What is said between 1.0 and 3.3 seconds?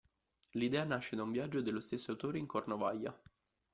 da un viaggio dello stesso autore in Cornovaglia.